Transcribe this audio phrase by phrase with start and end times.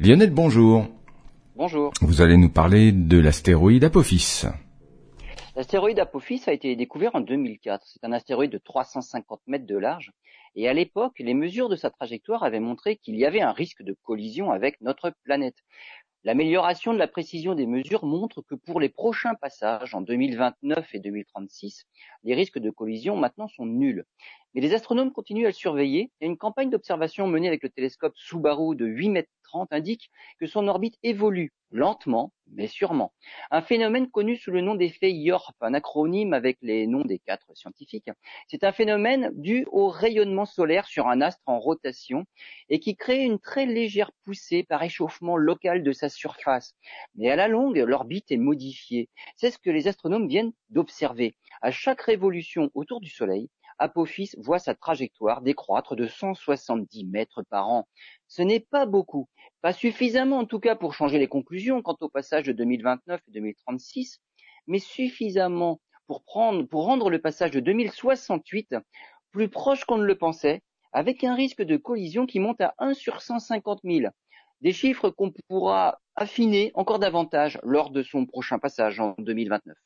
[0.00, 0.86] Lionel, bonjour.
[1.56, 1.92] Bonjour.
[2.00, 4.44] Vous allez nous parler de l'astéroïde Apophis.
[5.58, 7.84] L'astéroïde Apophis a été découvert en 2004.
[7.84, 10.12] C'est un astéroïde de 350 mètres de large.
[10.54, 13.82] Et à l'époque, les mesures de sa trajectoire avaient montré qu'il y avait un risque
[13.82, 15.56] de collision avec notre planète.
[16.22, 21.00] L'amélioration de la précision des mesures montre que pour les prochains passages en 2029 et
[21.00, 21.86] 2036,
[22.22, 24.04] les risques de collision maintenant sont nuls.
[24.54, 28.14] Mais les astronomes continuent à le surveiller et une campagne d'observation menée avec le télescope
[28.14, 33.12] Subaru de 8 mètres 30 indique que son orbite évolue lentement mais sûrement.
[33.52, 37.56] Un phénomène connu sous le nom d'effet Yorp, un acronyme avec les noms des quatre
[37.56, 38.10] scientifiques.
[38.48, 42.24] C'est un phénomène dû au rayonnement solaire sur un astre en rotation
[42.68, 46.74] et qui crée une très légère poussée par échauffement local de sa surface.
[47.14, 49.08] Mais à la longue, l'orbite est modifiée.
[49.36, 51.36] C'est ce que les astronomes viennent d'observer.
[51.62, 57.68] À chaque révolution autour du Soleil, Apophis voit sa trajectoire décroître de 170 mètres par
[57.68, 57.88] an.
[58.26, 59.28] Ce n'est pas beaucoup,
[59.62, 63.30] pas suffisamment en tout cas pour changer les conclusions quant au passage de 2029 et
[63.30, 64.20] 2036,
[64.66, 66.24] mais suffisamment pour,
[66.70, 68.76] pour rendre le passage de 2068
[69.30, 72.94] plus proche qu'on ne le pensait, avec un risque de collision qui monte à 1
[72.94, 74.10] sur 150 000.
[74.60, 79.76] Des chiffres qu'on pourra affiner encore davantage lors de son prochain passage en 2029.